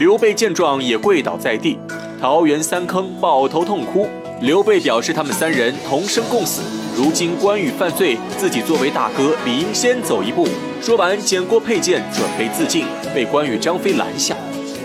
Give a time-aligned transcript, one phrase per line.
[0.00, 1.78] 刘备见状也跪倒在地，
[2.18, 4.08] 桃园三坑抱头痛哭。
[4.40, 6.62] 刘备表示他们三人同生共死，
[6.96, 10.48] 如今关羽犯罪，自己作为大哥理应先走一步。
[10.80, 14.34] 说完，捡过佩剑准备自尽，被关羽、张飞拦下。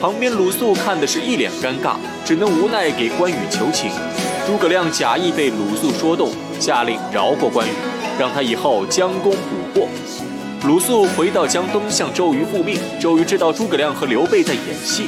[0.01, 1.95] 旁边鲁肃看的是一脸尴尬，
[2.25, 3.89] 只能无奈给关羽求情。
[4.45, 6.29] 诸葛亮假意被鲁肃说动，
[6.59, 7.71] 下令饶过关羽，
[8.19, 9.87] 让他以后将功补过。
[10.67, 12.79] 鲁肃回到江东，向周瑜复命。
[12.99, 15.07] 周瑜知道诸葛亮和刘备在演戏，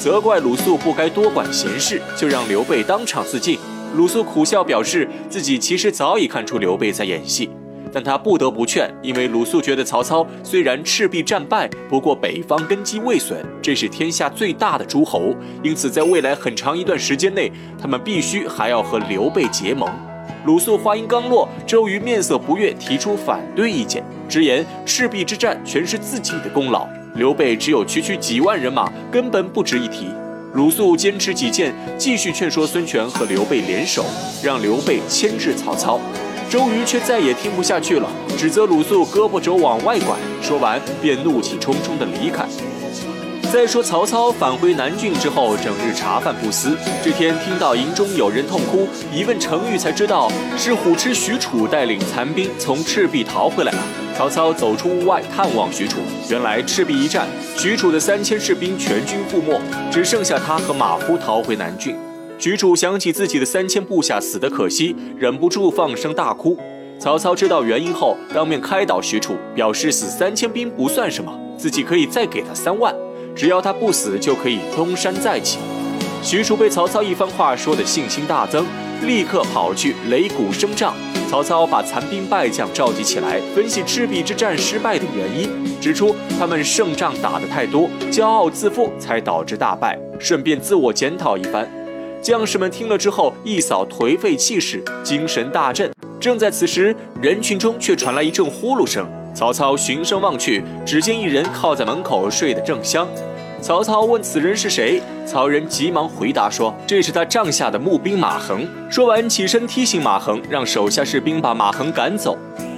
[0.00, 3.56] 责怪鲁肃不该多管闲事，就让刘备当场自尽。
[3.94, 7.48] 鲁肃苦笑，表示自己其实早已看出刘备在演戏，
[7.92, 19.88] 但他不得不劝，因为鲁肃觉得曹操虽然赤壁战败，不过北方根基未损，这是天下最大的诸侯，因此在未来很长一段时间内，他们必须还要和刘备结盟。
[20.44, 30.08] 鲁肃话音刚落，周瑜面色不悦，提出反对意见，直言赤壁之战全是自己的功劳，刘备只有区区几万人马，根本不值一提。
[30.52, 34.04] 鲁肃坚持己见，继续劝说孙权和刘备联手，
[34.42, 36.00] 让刘备牵制曹操。
[36.48, 42.46] 周瑜却再也听不下去了，指责鲁肃胳膊肘往外拐，说完便怒气冲冲地离开。
[43.52, 46.76] 再说曹操返回南郡之后，整日茶饭不思。
[47.02, 53.78] 这天听到营中有人痛哭，一问程昱才知道是虎痴许褚带领残兵从赤壁逃回来了。
[54.16, 55.96] 曹操走出屋外探望许褚，
[56.28, 59.60] 原来赤壁一战，许褚的三千士兵全军覆没，
[59.90, 61.96] 只剩下他和马夫逃回南郡。
[62.38, 66.58] 许褚想起自己的三千部下死得可惜，忍不住放声大哭。
[66.98, 72.94] 曹操知道原因后，当面开导许褚，表示死三千兵不算什么，自己可以再给他三万。
[73.36, 75.58] 只要他不死，就可以东山再起。
[76.22, 78.64] 许褚被曹操一番话说的信心大增，
[79.02, 80.94] 立刻跑去擂鼓声仗。
[81.28, 89.98] 曹操把残兵败将召集起来，分析赤壁之战失败的原因，指出他们胜仗打得太多，骄傲自负，才导致大败。
[90.18, 91.68] 顺便自我检讨一番。
[92.22, 95.90] 将士们听了之后，一扫颓废气势，精神大振。
[96.18, 99.06] 正在此时，人群中却传来一阵呼噜声。
[99.34, 103.06] 曹操循声望去，只见一人靠在门口睡得正香。
[103.62, 112.36] 曹操问此人是谁，曹仁急忙回答说：“这是他帐下的募兵马横。”说完起身提醒马恒，让手下士兵把马恒赶走。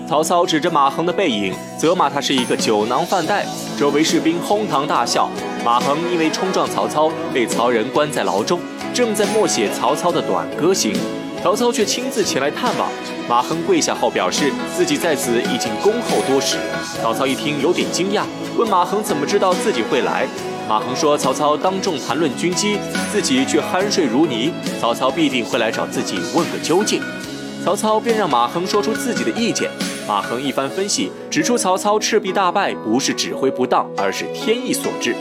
[0.09, 3.45] 曹操指着马恒的背影，责骂他是一个酒囊饭袋。
[3.79, 5.29] 周围士兵哄堂大笑。
[5.65, 8.59] 马恒因为冲撞曹操，被曹仁关在牢中，
[8.95, 10.95] 正在默写曹操的短歌行。
[11.43, 12.89] 曹操却亲自前来探望。
[13.29, 16.57] 马恒跪下后表示自己在此已经恭候多时。
[17.03, 18.23] 曹操一听有点惊讶，
[18.57, 20.27] 问马恒怎么知道自己会来。
[20.69, 22.79] 马恒说曹操当众谈论军机，
[23.11, 27.01] 自己却酣睡如泥，曹操必定会来找自己问个究竟。
[27.65, 29.71] 曹操便让马恒说出自己的意见。
[30.07, 35.17] 马恒一番分析，指出曹操赤壁大败不是指挥不当，而是天意所致。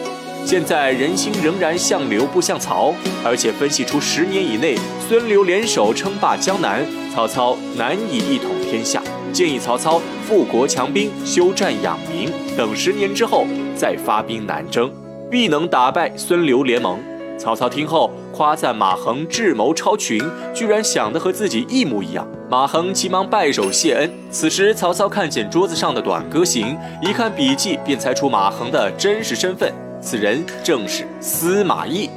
[0.45, 2.93] 现在人心仍然向刘不向曹，
[3.23, 4.77] 而且分析出十年以内
[5.07, 6.85] 孙刘联手称霸江南，
[7.15, 9.01] 曹操难以一统天下。
[9.31, 13.45] 建议曹操富国强兵，休战养民，等十年之后
[13.77, 14.89] 再发兵南征，
[15.29, 16.99] 必能打败孙刘联盟。
[17.37, 20.19] 曹操听后夸赞马横智谋超群，
[20.55, 22.27] 居然想的和自己一模一样。
[22.49, 24.11] 马横急忙拜手谢恩。
[24.31, 29.71] 此时曹操看见桌子上的短歌行，一看笔记便猜出马横的真实身份。
[30.01, 32.09] 此人正是司马懿。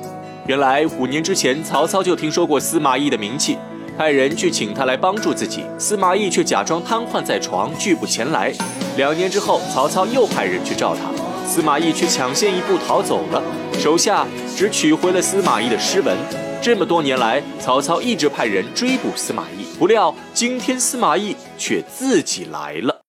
[0.47, 3.59] 原来五年之前，曹操就听说过司马懿的名气，
[3.99, 5.65] 派人去请他来帮助自己。
[5.79, 8.53] 司马懿却假装瘫痪在床，拒不前来。
[8.97, 11.11] 两年之后，曹操又派人去召他，
[11.51, 13.43] 司马懿却抢先一步逃走了。
[13.77, 14.25] 手下
[14.57, 16.17] 只取回了司马懿的诗文。
[16.63, 22.95] 这么多年来，曹操一直派人追捕司马懿，不料今天司马懿却自己来了。